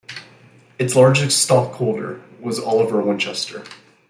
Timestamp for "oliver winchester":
2.59-3.63